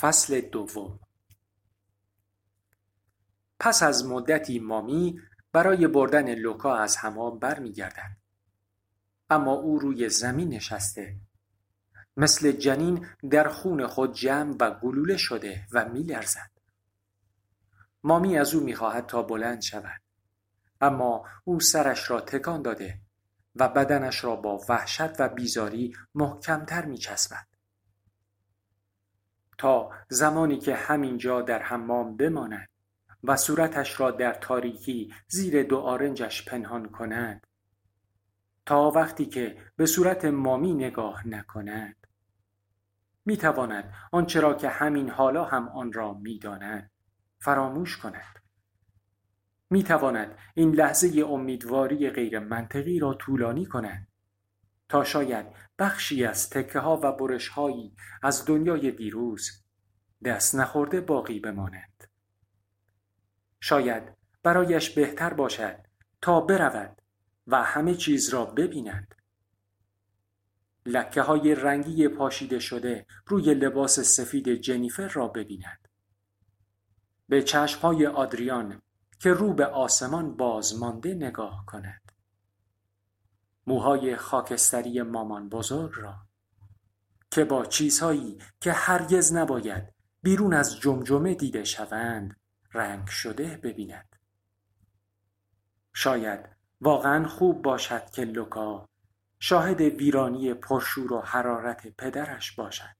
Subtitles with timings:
[0.00, 1.00] فصل دوم.
[3.60, 5.20] پس از مدتی مامی
[5.52, 8.16] برای بردن لوکا از حمام برمیگردد.
[9.30, 11.16] اما او روی زمین نشسته.
[12.16, 16.50] مثل جنین در خون خود جمع و گلوله شده و میلرزد.
[18.02, 20.00] مامی از او می‌خواهد تا بلند شود.
[20.80, 23.00] اما او سرش را تکان داده
[23.54, 27.57] و بدنش را با وحشت و بیزاری محکمتر میچسبد.
[29.58, 32.68] تا زمانی که همینجا در حمام بماند
[33.24, 37.46] و صورتش را در تاریکی زیر دو آرنجش پنهان کند
[38.66, 41.96] تا وقتی که به صورت مامی نگاه نکند.
[43.24, 46.90] می‌تواند آنچه را که همین حالا هم آن را می‌داند
[47.38, 48.42] فراموش کند.
[49.70, 54.08] می‌تواند این لحظه امیدواری غیر منطقی را طولانی کند.
[54.88, 55.46] تا شاید
[55.78, 59.64] بخشی از تکه ها و برش هایی از دنیای دیروز
[60.24, 62.10] دست نخورده باقی بماند.
[63.60, 64.02] شاید
[64.42, 65.76] برایش بهتر باشد
[66.22, 67.02] تا برود
[67.46, 69.14] و همه چیز را ببیند.
[70.86, 75.88] لکه های رنگی پاشیده شده روی لباس سفید جنیفر را ببیند.
[77.28, 78.82] به چشم های آدریان
[79.20, 82.07] که رو به آسمان بازمانده نگاه کند.
[83.68, 86.16] موهای خاکستری مامان بزرگ را
[87.30, 92.36] که با چیزهایی که هرگز نباید بیرون از جمجمه دیده شوند
[92.74, 94.16] رنگ شده ببیند.
[95.92, 96.40] شاید
[96.80, 98.88] واقعا خوب باشد که لوکا
[99.38, 102.96] شاهد ویرانی پرشور و حرارت پدرش باشد.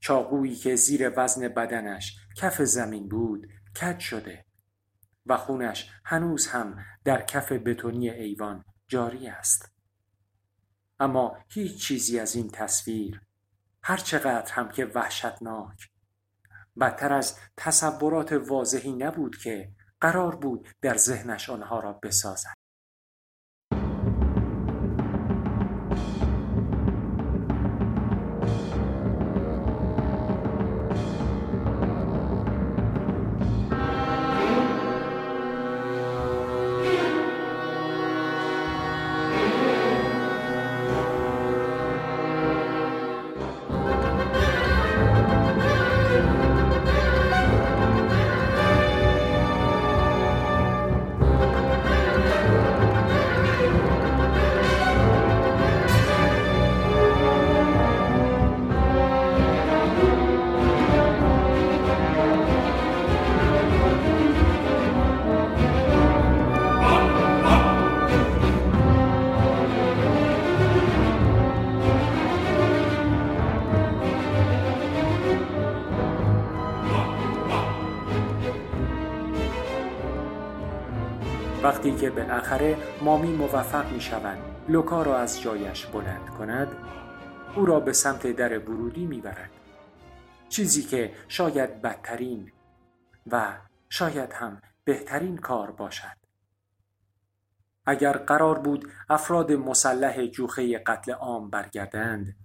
[0.00, 3.48] چاقویی که زیر وزن بدنش کف زمین بود
[3.80, 4.44] کج شده
[5.26, 9.72] و خونش هنوز هم در کف بتونی ایوان جاری است.
[11.00, 13.20] اما هیچ چیزی از این تصویر
[13.82, 15.90] هر چقدر هم که وحشتناک.
[16.80, 22.54] بدتر از تصورات واضحی نبود که قرار بود در ذهنش آنها را بسازد.
[81.72, 84.38] وقتی که بالاخره مامی موفق می شود
[84.68, 86.68] لوکا را از جایش بلند کند
[87.56, 89.50] او را به سمت در ورودی می برد.
[90.48, 92.52] چیزی که شاید بدترین
[93.26, 96.16] و شاید هم بهترین کار باشد
[97.86, 102.36] اگر قرار بود افراد مسلح جوخه قتل عام برگردند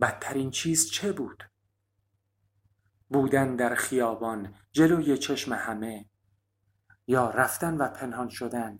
[0.00, 1.44] بدترین چیز چه بود؟
[3.08, 6.09] بودن در خیابان جلوی چشم همه
[7.10, 8.78] یا رفتن و پنهان شدن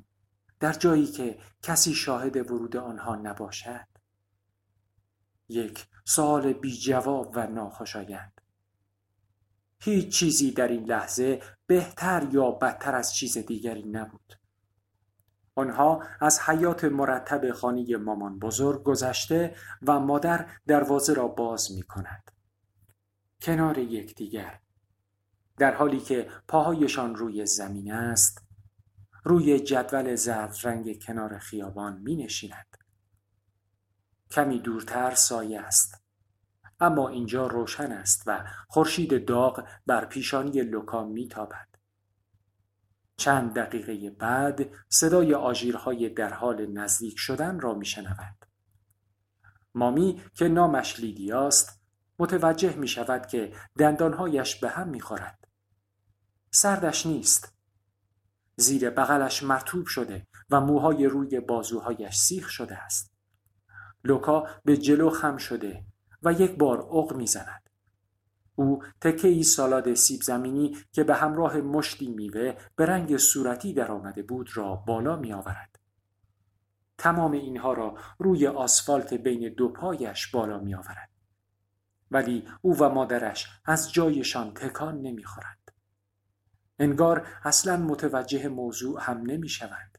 [0.60, 3.86] در جایی که کسی شاهد ورود آنها نباشد؟
[5.48, 8.40] یک سوال بی جواب و ناخوشایند.
[9.80, 14.34] هیچ چیزی در این لحظه بهتر یا بدتر از چیز دیگری نبود.
[15.54, 22.30] آنها از حیات مرتب خانه مامان بزرگ گذشته و مادر دروازه را باز می کند.
[23.42, 24.60] کنار یکدیگر
[25.60, 28.42] در حالی که پاهایشان روی زمین است
[29.24, 32.76] روی جدول زرد رنگ کنار خیابان می نشیند.
[34.30, 36.04] کمی دورتر سایه است
[36.80, 41.68] اما اینجا روشن است و خورشید داغ بر پیشانی لوکا میتابد
[43.16, 48.46] چند دقیقه بعد صدای آژیرهای در حال نزدیک شدن را میشنود
[49.74, 51.80] مامی که نامش لیدیاست
[52.18, 55.39] متوجه می شود که دندانهایش به هم می خورد.
[56.50, 57.54] سردش نیست
[58.56, 63.12] زیر بغلش مرتوب شده و موهای روی بازوهایش سیخ شده است
[64.04, 65.84] لوکا به جلو خم شده
[66.22, 67.70] و یک بار اق می‌زند
[68.54, 73.92] او تکه ای سالاد سیب زمینی که به همراه مشتی میوه به رنگ صورتی در
[73.92, 75.78] آمده بود را بالا می آورد.
[76.98, 81.10] تمام اینها را روی آسفالت بین دو پایش بالا می آورد.
[82.10, 85.59] ولی او و مادرش از جایشان تکان نمی‌خورند
[86.80, 89.98] انگار اصلا متوجه موضوع هم نمی‌شوند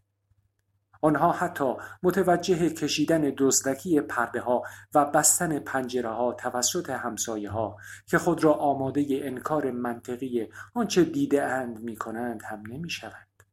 [1.01, 1.73] آنها حتی
[2.03, 4.63] متوجه کشیدن دزدکی پرده ها
[4.93, 11.43] و بستن پنجره ها توسط همسایه ها که خود را آماده انکار منطقی آنچه دیده
[11.43, 13.43] اند می کنند هم نمی شوند.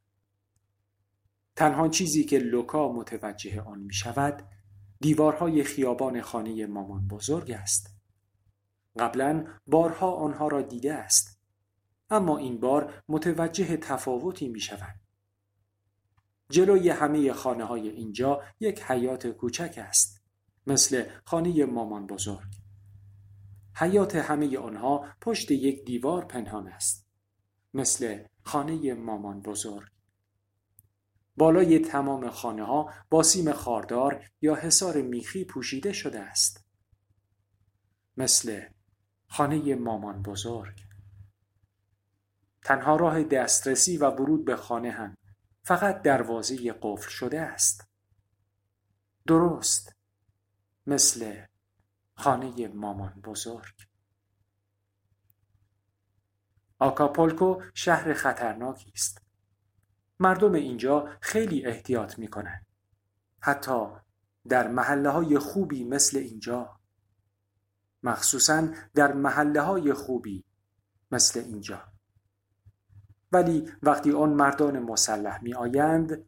[1.56, 4.42] تنها چیزی که لوکا متوجه آن می شود
[5.00, 7.96] دیوارهای خیابان خانه مامان بزرگ است.
[8.98, 11.37] قبلا بارها آنها را دیده است.
[12.10, 14.94] اما این بار متوجه تفاوتی می شود.
[16.50, 20.22] جلوی همه خانه های اینجا یک حیات کوچک است.
[20.66, 22.48] مثل خانه مامان بزرگ.
[23.76, 27.06] حیات همه آنها پشت یک دیوار پنهان است.
[27.74, 29.88] مثل خانه مامان بزرگ.
[31.36, 36.64] بالای تمام خانه ها با سیم خاردار یا حصار میخی پوشیده شده است.
[38.16, 38.62] مثل
[39.26, 40.87] خانه مامان بزرگ.
[42.62, 45.16] تنها راه دسترسی و ورود به خانه هم
[45.62, 47.88] فقط دروازه قفل شده است.
[49.26, 49.96] درست
[50.86, 51.42] مثل
[52.14, 53.74] خانه مامان بزرگ.
[56.78, 59.22] آکاپولکو شهر خطرناکی است.
[60.20, 62.66] مردم اینجا خیلی احتیاط می کنند.
[63.40, 63.86] حتی
[64.48, 66.80] در محله های خوبی مثل اینجا.
[68.02, 70.44] مخصوصا در محله های خوبی
[71.10, 71.97] مثل اینجا.
[73.32, 76.24] ولی وقتی آن مردان مسلح می آیند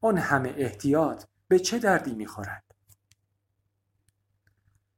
[0.00, 2.64] آن همه احتیاط به چه دردی می خورد؟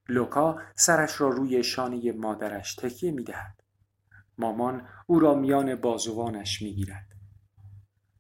[0.08, 3.60] لوکا سرش را روی شانه مادرش تکیه می دهد.
[4.38, 7.06] مامان او را میان بازوانش می گیرد.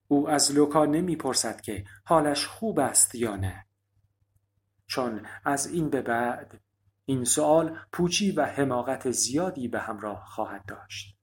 [0.08, 3.66] او از لوکا نمی‌پرسد که حالش خوب است یا نه
[4.86, 6.60] چون از این به بعد
[7.04, 11.13] این سوال پوچی و حماقت زیادی به همراه خواهد داشت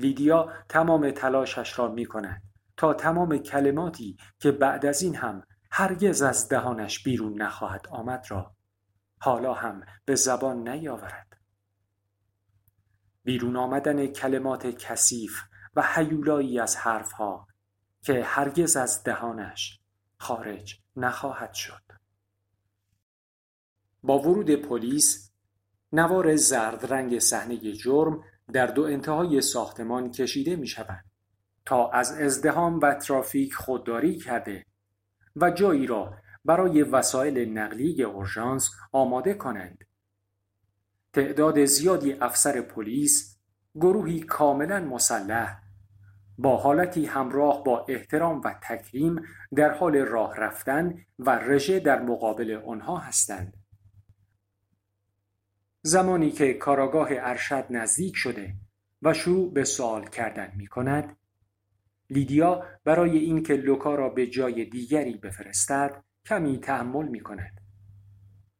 [0.00, 2.42] لیدیا تمام تلاشش را می کند
[2.76, 8.54] تا تمام کلماتی که بعد از این هم هرگز از دهانش بیرون نخواهد آمد را
[9.20, 11.36] حالا هم به زبان نیاورد.
[13.24, 15.40] بیرون آمدن کلمات کثیف
[15.74, 17.46] و حیولایی از حرفها
[18.02, 19.80] که هرگز از دهانش
[20.18, 21.82] خارج نخواهد شد.
[24.02, 25.32] با ورود پلیس
[25.92, 31.04] نوار زرد رنگ صحنه جرم در دو انتهای ساختمان کشیده می شود
[31.66, 34.66] تا از ازدهام و ترافیک خودداری کرده
[35.36, 36.14] و جایی را
[36.44, 39.84] برای وسایل نقلیه اورژانس آماده کنند.
[41.12, 43.38] تعداد زیادی افسر پلیس
[43.74, 45.58] گروهی کاملا مسلح
[46.38, 49.22] با حالتی همراه با احترام و تکریم
[49.54, 53.59] در حال راه رفتن و رژه در مقابل آنها هستند.
[55.82, 58.54] زمانی که کاراگاه ارشد نزدیک شده
[59.02, 61.16] و شروع به سوال کردن می کند،
[62.10, 67.60] لیدیا برای اینکه لوکا را به جای دیگری بفرستد کمی تحمل می کند.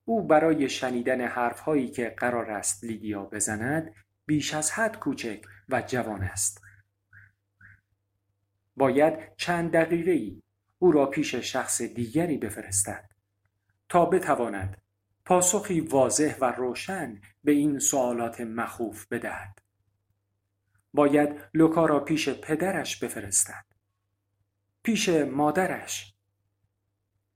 [0.04, 3.94] او برای شنیدن حرفهایی که قرار است لیدیا بزند
[4.26, 6.62] بیش از حد کوچک و جوان است.
[8.76, 10.42] باید چند دقیقه ای
[10.78, 13.10] او را پیش شخص دیگری بفرستد
[13.88, 14.76] تا بتواند
[15.30, 19.62] پاسخی واضح و روشن به این سوالات مخوف بدهد.
[20.94, 23.64] باید لوکا را پیش پدرش بفرستد.
[24.82, 26.14] پیش مادرش.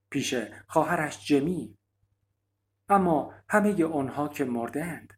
[0.09, 0.35] پیش
[0.67, 1.77] خواهرش جمی.
[2.89, 5.13] اما همه آنها که مردند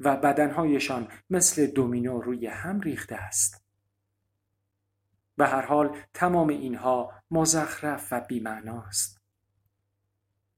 [0.00, 3.64] و بدنهایشان مثل دومینو روی هم ریخته است.
[5.36, 9.21] به هر حال تمام اینها مزخرف و بیمعناست.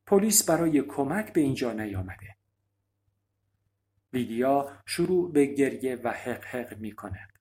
[0.06, 2.36] پلیس برای کمک به اینجا نیامده.
[4.12, 7.32] لیدیا شروع به گریه و حق حق می کند.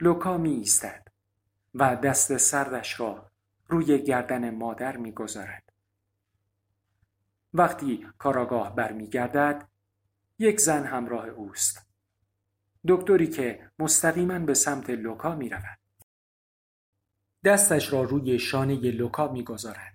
[0.00, 1.08] لوکا می ایستد
[1.74, 3.30] و دست سردش را
[3.68, 5.72] روی گردن مادر می گذارد.
[7.52, 9.68] وقتی کاراگاه برمیگردد
[10.38, 11.86] یک زن همراه اوست.
[12.88, 15.78] دکتری که مستقیما به سمت لوکا می رود.
[17.44, 19.93] دستش را روی شانه لوکا می‌گذارد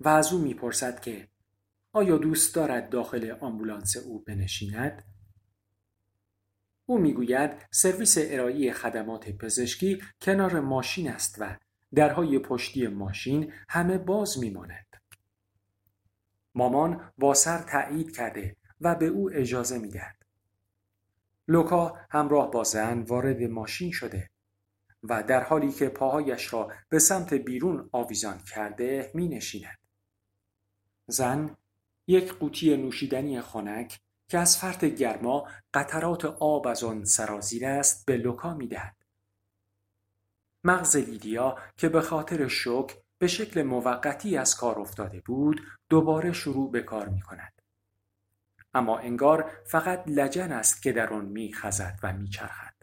[0.00, 1.28] و از او می‌پرسد که
[1.92, 5.04] آیا دوست دارد داخل آمبولانس او بنشیند؟
[6.86, 11.56] او می‌گوید سرویس ارائه خدمات پزشکی کنار ماشین است و
[11.94, 14.86] درهای پشتی ماشین همه باز میماند.
[16.54, 20.16] مامان با سر تایید کرده و به او اجازه می‌دهد.
[21.48, 24.30] لوکا همراه با زن وارد ماشین شده
[25.02, 29.79] و در حالی که پاهایش را به سمت بیرون آویزان کرده می نشیند.
[31.10, 31.56] زن
[32.06, 38.16] یک قوطی نوشیدنی خنک که از فرط گرما قطرات آب از آن سرازیر است به
[38.16, 38.96] لوکا می‌دهد
[40.64, 46.70] مغز لیدیا که به خاطر شوک به شکل موقتی از کار افتاده بود دوباره شروع
[46.70, 47.52] به کار می کند.
[48.74, 52.74] اما انگار فقط لجن است که در آن می خزد و می چرخد.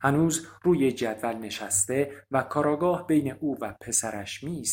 [0.00, 4.64] هنوز روی جدول نشسته و کاراگاه بین او و پسرش می.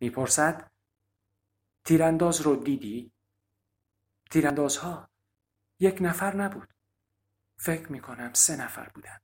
[0.00, 0.70] می‌پرسد
[1.84, 3.12] تیرانداز رو دیدی؟
[4.30, 5.10] تیراندازها
[5.80, 6.74] یک نفر نبود.
[7.58, 9.18] فکر می کنم سه نفر بودن.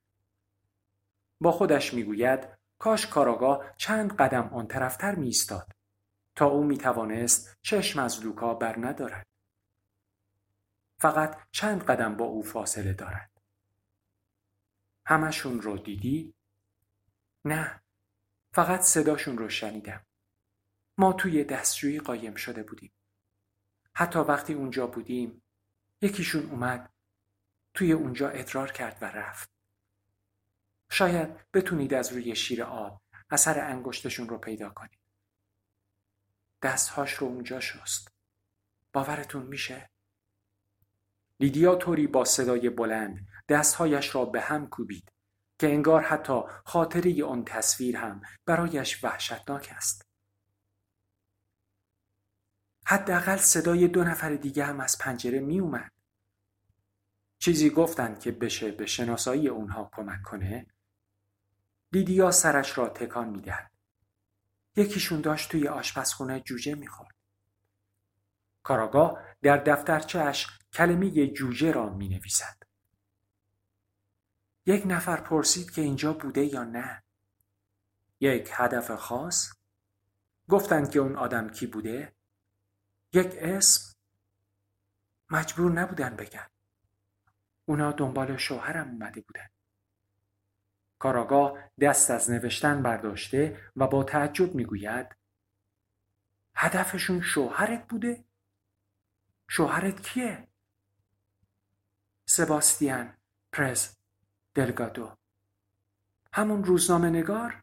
[1.40, 5.72] با خودش می‌گوید کاش کاراگاه چند قدم آن طرفتر می ایستاد
[6.34, 9.26] تا او می توانست چشم از لوکا بر ندارد.
[10.98, 13.30] فقط چند قدم با او فاصله دارد.
[15.06, 16.34] همشون رو دیدی؟
[17.44, 17.82] نه
[18.52, 20.06] فقط صداشون رو شنیدم.
[20.98, 22.92] ما توی دستشویی قایم شده بودیم.
[23.96, 25.42] حتی وقتی اونجا بودیم
[26.02, 26.92] یکیشون اومد
[27.74, 29.50] توی اونجا ادرار کرد و رفت.
[30.90, 35.00] شاید بتونید از روی شیر آب اثر انگشتشون رو پیدا کنید.
[36.62, 38.08] دستهاش رو اونجا شست.
[38.92, 39.90] باورتون میشه؟
[41.40, 45.12] لیدیا طوری با صدای بلند دستهایش را به هم کوبید
[45.58, 50.03] که انگار حتی خاطره آن تصویر هم برایش وحشتناک است.
[52.86, 55.92] حداقل صدای دو نفر دیگه هم از پنجره می اومد.
[57.38, 60.66] چیزی گفتند که بشه به شناسایی اونها کمک کنه
[61.92, 63.70] لیدیا سرش را تکان می‌دهد.
[64.76, 67.14] یکیشون داشت توی آشپزخونه جوجه می‌خورد.
[68.62, 72.56] کاراگاه در دفترچهش کلمه جوجه را می نویسد.
[74.66, 77.02] یک نفر پرسید که اینجا بوده یا نه.
[78.20, 79.52] یک هدف خاص؟
[80.48, 82.13] گفتند که اون آدم کی بوده؟
[83.14, 83.94] یک اسم؟
[85.30, 86.46] مجبور نبودن بگن.
[87.64, 89.48] اونا دنبال شوهرم اومده بودن.
[90.98, 95.16] کاراگاه دست از نوشتن برداشته و با تعجب می‌گوید
[96.56, 98.24] هدفشون شوهرت بوده؟
[99.48, 100.48] شوهرت کیه؟
[102.26, 103.16] سباستیان
[103.52, 103.96] پرز
[104.54, 105.16] دلگادو
[106.32, 107.62] همون روزنامه نگار؟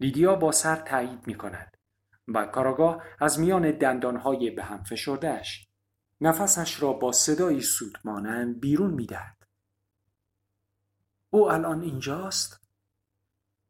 [0.00, 1.73] لیدیا با سر تایید می کند
[2.28, 5.68] و کاراگاه از میان دندانهای به هم فشردهش
[6.20, 9.48] نفسش را با صدایی سود مانند بیرون می دهد.
[11.30, 12.60] او الان اینجاست؟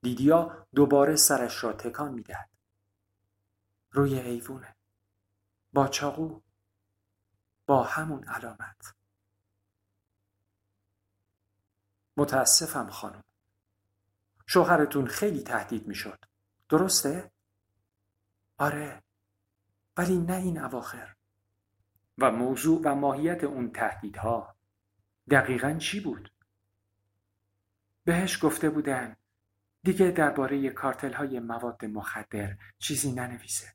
[0.02, 2.50] لیدیا دوباره سرش را تکان می دهد.
[3.90, 4.76] روی ایوونه.
[5.72, 6.40] با چاقو.
[7.66, 8.94] با همون علامت.
[12.16, 13.24] متاسفم خانم.
[14.46, 16.18] شوهرتون خیلی تهدید می شد.
[16.68, 17.33] درسته؟
[18.58, 19.02] آره.
[19.96, 21.16] ولی نه این اواخر.
[22.18, 24.56] و موضوع و ماهیت اون تهدیدها
[25.30, 26.32] دقیقا چی بود؟
[28.04, 29.16] بهش گفته بودن
[29.82, 33.74] دیگه درباره کارتل های مواد مخدر چیزی ننویسه.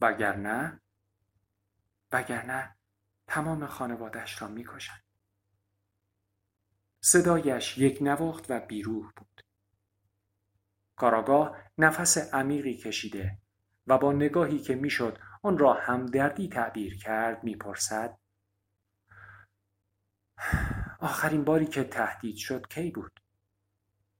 [0.00, 0.80] وگرنه
[2.12, 2.76] وگرنه
[3.26, 5.00] تمام خانوادش را می‌کشن.
[7.00, 9.43] صدایش یک نواخت و بیروح بود.
[10.96, 13.38] کاراگاه نفس عمیقی کشیده
[13.86, 18.18] و با نگاهی که می‌شد آن را همدردی تعبیر کرد می‌پرسد
[21.00, 23.20] آخرین باری که تهدید شد کی بود؟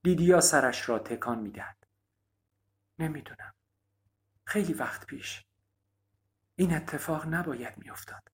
[0.04, 1.76] لیدیا سرش را تکان می‌دهد.
[2.99, 3.54] نمی‌دونم.
[4.45, 5.45] خیلی وقت پیش.
[6.57, 8.28] این اتفاق نباید میافتاد.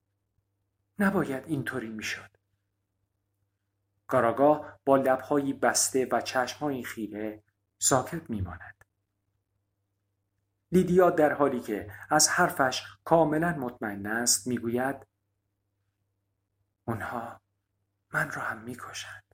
[0.98, 2.36] نباید اینطوری می‌شد.
[4.06, 7.42] کاراگاه با لبهایی بسته و چشمهایی خیره
[7.82, 8.84] ساکت میماند.
[10.72, 15.06] لیدیا در حالی که از حرفش کاملا مطمئن است می‌گوید
[16.84, 17.40] اونها
[18.12, 19.29] من را هم می‌کشند.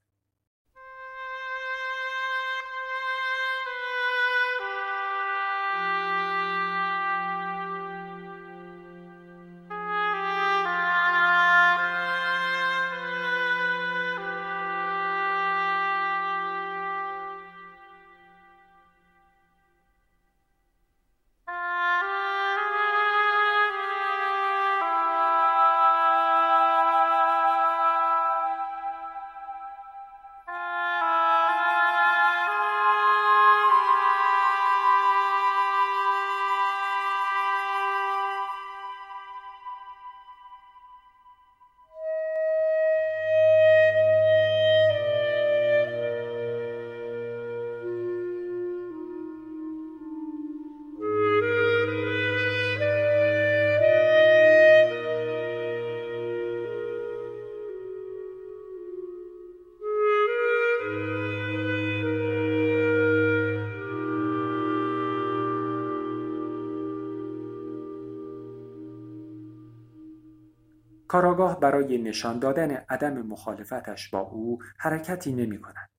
[71.16, 75.90] کاراگاه برای نشان دادن عدم مخالفتش با او حرکتی نمی کند.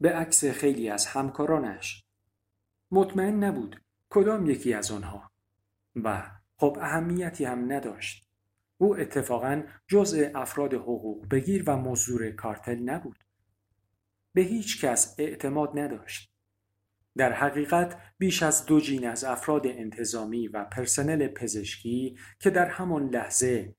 [0.00, 2.04] به عکس خیلی از همکارانش.
[2.90, 5.30] مطمئن نبود کدام یکی از آنها.
[5.96, 8.28] و خب اهمیتی هم نداشت.
[8.78, 13.24] او اتفاقا جزء افراد حقوق بگیر و مزدور کارتل نبود.
[14.34, 16.32] به هیچ کس اعتماد نداشت.
[17.16, 23.08] در حقیقت بیش از دو جین از افراد انتظامی و پرسنل پزشکی که در همان
[23.08, 23.74] لحظه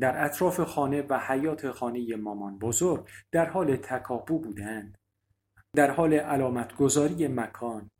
[0.00, 4.98] در اطراف خانه و حیات خانه مامان بزرگ در حال تکاپو بودند
[5.76, 7.90] در حال علامت گذاری مکان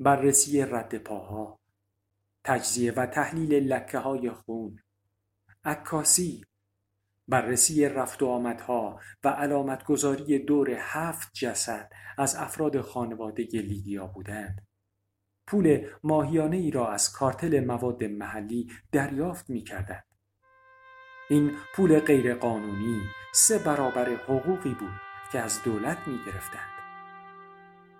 [0.00, 1.58] بررسی رد پاها
[2.44, 4.78] تجزیه و تحلیل لکه های خون
[5.64, 6.44] عکاسی
[7.28, 14.66] بررسی رفت و آمدها و علامت گذاری دور هفت جسد از افراد خانواده لیدیا بودند.
[15.46, 20.11] پول ماهیانه ای را از کارتل مواد محلی دریافت می کردند.
[21.32, 23.00] این پول غیرقانونی
[23.32, 25.00] سه برابر حقوقی بود
[25.32, 26.72] که از دولت می گرفتند.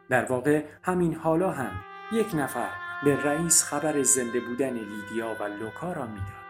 [0.08, 1.80] در واقع همین حالا هم
[2.12, 2.68] یک نفر
[3.04, 6.42] به رئیس خبر زنده بودن لیدیا و لوکا را می‌داد.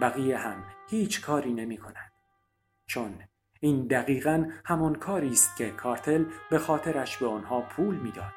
[0.00, 2.12] بقیه هم هیچ کاری نمی کنند.
[2.86, 3.18] چون
[3.60, 8.32] این دقیقا همان کاری است که کارتل به خاطرش به آنها پول می‌داد.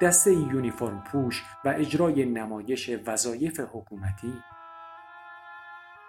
[0.00, 4.42] دسته یونیفرم پوش و اجرای نمایش وظایف حکومتی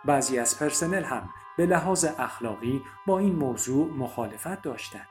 [0.05, 5.07] بعضی از پرسنل هم به لحاظ اخلاقی با این موضوع مخالفت داشتند.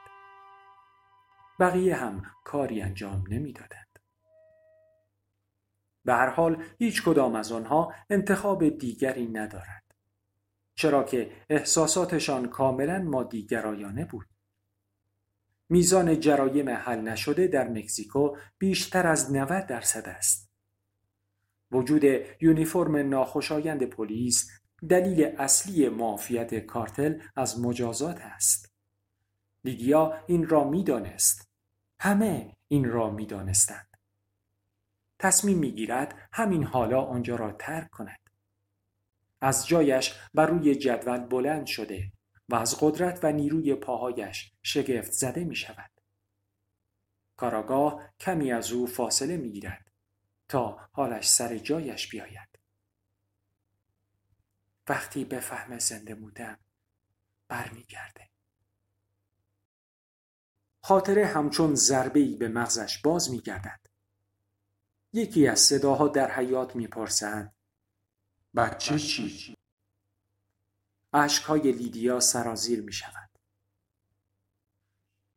[1.61, 3.99] بقیه هم کاری انجام نمی‌دادند.
[6.05, 9.85] به هر حال هیچ کدام از آنها انتخاب دیگری ندارد.
[10.75, 14.27] چرا که احساساتشان کاملا مادیگرایانه بود.
[15.69, 20.51] میزان جرایم حل نشده در مکزیکو بیشتر از 90 درصد است.
[21.71, 22.05] وجود
[22.41, 24.51] یونیفرم ناخوشایند پلیس
[24.89, 28.73] دلیل اصلی معافیت کارتل از مجازات است.
[29.65, 31.49] لیدیا این را می‌دانست.
[32.01, 33.97] همه این را می‌دانستند.
[35.19, 38.21] تصمیم می‌گیرد همین حالا آنجا را ترک کند.
[39.41, 42.13] از جایش بر روی جدول بلند شده
[42.49, 45.91] و از قدرت و نیروی پاهایش شگفت زده می شود.
[47.37, 49.93] کاراگاه کمی از او فاصله می گیرد
[50.49, 52.54] تا حالش سر جایش بیاید.
[54.89, 56.59] وقتی به فهم زنده بودم
[57.49, 58.31] برمیگرده.
[60.83, 63.81] خاطره همچون ضربه‌ای به مغزش باز میگردد.
[65.13, 67.55] یکی از صداها در حیات می‌پرسد
[68.55, 69.57] بچه چی؟
[71.13, 73.31] اشکهای لیدیا سرازیر می شود.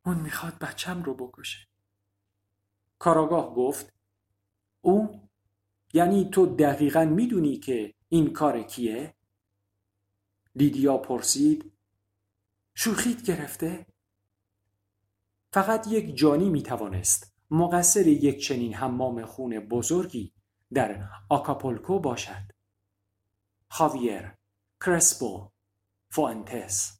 [0.06, 1.68] اون می‌خواد بچم رو بکشه.
[2.98, 3.92] کاراگاه گفت
[4.80, 5.28] او
[5.94, 9.14] یعنی تو دقیقا می‌دونی که این کار کیه؟
[10.54, 11.72] لیدیا پرسید
[12.74, 13.86] شوخیت گرفته؟
[15.52, 20.32] فقط یک جانی می توانست مقصر یک چنین حمام خون بزرگی
[20.74, 22.52] در آکاپولکو باشد.
[23.68, 24.34] خاویر،
[24.80, 25.50] کرسپو،
[26.10, 26.98] فوانتس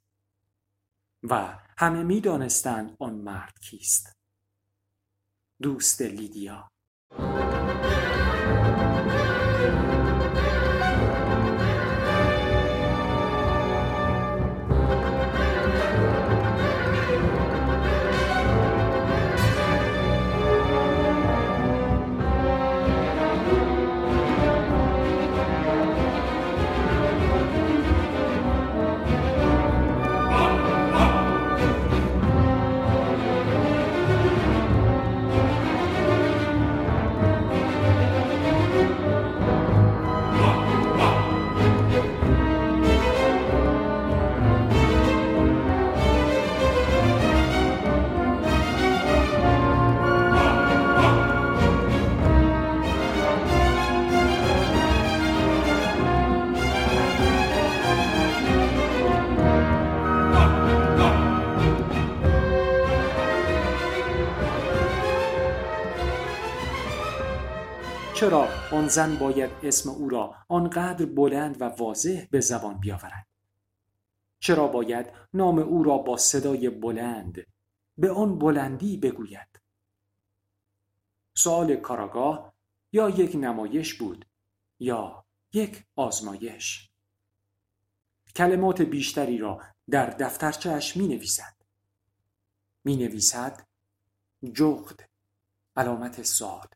[1.23, 4.19] و همه می دانستند آن مرد کیست.
[5.63, 6.71] دوست لیدیا
[68.79, 73.27] آن زن باید اسم او را آنقدر بلند و واضح به زبان بیاورد.
[74.41, 77.47] چرا باید نام او را با صدای بلند
[77.99, 79.61] به آن بلندی بگوید؟
[81.35, 82.55] سوال کاراگاه
[82.93, 84.27] یا یک نمایش بود
[84.81, 86.91] یا یک آزمایش؟
[88.37, 91.57] کلمات بیشتری را در دفترچهش می نویسد
[92.85, 93.67] می نویسد
[94.53, 95.11] جغد
[95.77, 96.67] علامت سال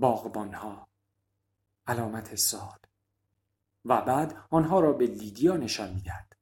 [0.00, 0.88] باغبانها.
[1.86, 2.78] علامت سال.
[3.84, 6.36] و بعد آنها را به لیدیا نشان می‌دهد.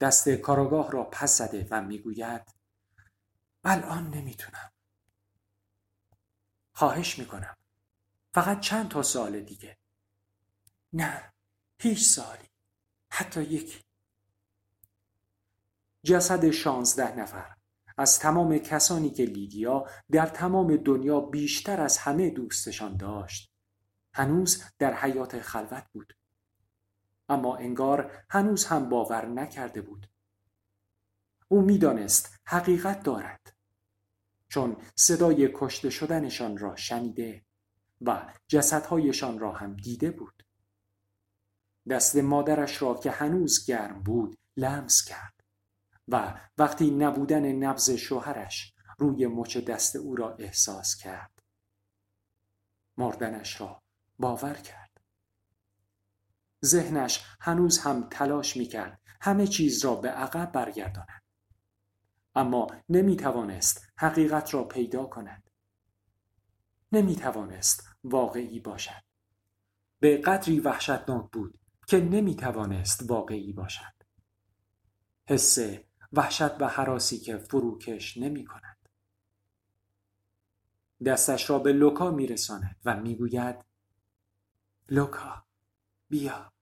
[0.00, 2.54] دست کاراگاه را پس زده و می‌گوید
[3.64, 4.72] الان نمی‌تونم.
[6.72, 7.56] خواهش می‌کنم.
[8.34, 9.78] فقط چند تا سال دیگه.
[10.92, 11.32] نه
[11.80, 12.48] هیچ سالی.
[13.10, 13.84] حتی یک
[16.04, 17.55] جسد شانزده نفر.
[17.96, 23.52] از تمام کسانی که لیدیا در تمام دنیا بیشتر از همه دوستشان داشت.
[24.14, 26.16] هنوز در حیات خلوت بود.
[27.28, 30.10] اما انگار هنوز هم باور نکرده بود.
[31.48, 33.56] او می‌دانست حقیقت دارد.
[34.48, 37.44] چون صدای کشته شدنشان را شنیده
[38.00, 40.42] و جسدهایشان را هم دیده بود.
[41.90, 45.35] دست مادرش را که هنوز گرم بود لمس کرد.
[46.08, 51.42] و وقتی نبودن نبز شوهرش روی مچ دست او را احساس کرد.
[52.96, 53.82] مردنش را
[54.18, 55.00] باور کرد.
[56.64, 61.22] ذهنش هنوز هم تلاش می کرد همه چیز را به عقب برگرداند.
[62.34, 65.50] اما نمی توانست حقیقت را پیدا کند.
[66.92, 69.02] نمی توانست واقعی باشد.
[70.00, 73.92] به قدری وحشتناک بود که نمی توانست واقعی باشد.
[75.28, 75.58] حس
[76.12, 78.76] وحشت و حراسی که فروکش نمی کند
[81.06, 83.64] دستش را به لوکا می رساند و می گوید
[84.88, 85.44] لوکا
[86.08, 86.52] بیا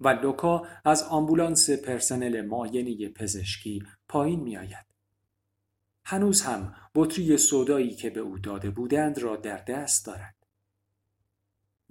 [0.00, 4.86] و لوکا از آمبولانس پرسنل معاینه پزشکی پایین می آید.
[6.04, 10.34] هنوز هم بطری سودایی که به او داده بودند را در دست دارد.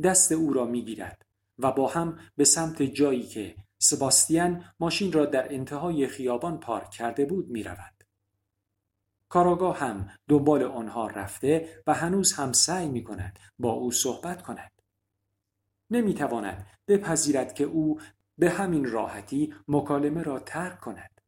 [0.03, 1.25] دست او را می گیرد
[1.59, 7.25] و با هم به سمت جایی که سباستیان ماشین را در انتهای خیابان پارک کرده
[7.25, 8.03] بود می رود.
[9.29, 14.71] کاراگاه هم دنبال آنها رفته و هنوز هم سعی می کند با او صحبت کند.
[15.89, 17.99] نمی تواند بپذیرد که او
[18.37, 21.21] به همین راحتی مکالمه را ترک کند.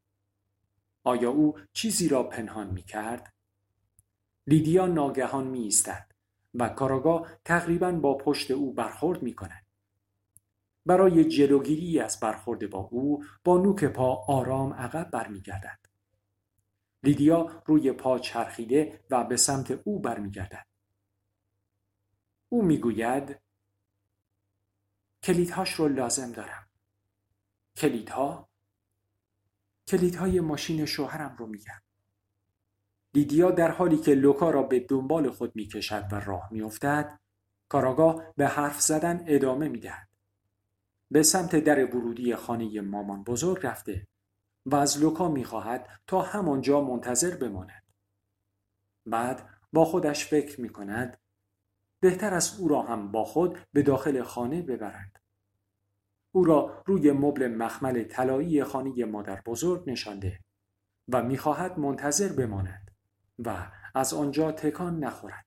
[1.04, 3.34] آیا او چیزی را پنهان می کرد؟
[4.48, 6.12] لیدیا ناگهان می ایستد
[6.54, 9.64] و کاراگاه تقریبا با پشت او برخورد می کند.
[10.86, 15.80] برای جلوگیری از برخورد با او با نوک پا آرام عقب برمیگردد.
[17.04, 20.65] لیدیا روی پا چرخیده و به سمت او برمیگردد.
[22.50, 23.39] او می‌گوید
[25.24, 26.67] کلیدهاش رو لازم دارم.
[27.78, 28.50] کلیدها؟
[29.88, 31.82] کلیدهای ماشین شوهرم رو میگم.
[33.13, 37.19] لیدیا در حالی که لوکا را به دنبال خود می‌کشد و راه میافتد
[37.69, 40.14] کاراگاه به حرف زدن ادامه می‌دهد
[41.12, 44.08] به سمت در ورودی خانه مامان بزرگ رفته
[44.65, 47.84] و از لوکا می‌خواهد تا همانجا منتظر بماند.
[49.06, 51.18] بعد با خودش فکر می کند
[52.00, 55.22] بهتر از او را هم با خود به داخل خانه ببرد.
[56.32, 60.39] او را روی مبل مخمل طلایی خانه مادر بزرگ نشانده
[61.10, 62.91] و می‌خواهد منتظر بماند
[63.39, 65.45] و از آنجا تکان نخورد.